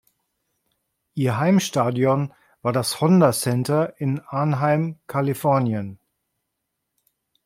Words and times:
Ihr 1.13 1.37
Heimstadion 1.37 2.33
war 2.63 2.73
das 2.73 3.01
Honda 3.01 3.31
Center 3.33 3.99
in 4.01 4.19
Anaheim, 4.19 4.97
Kalifornien. 5.05 5.99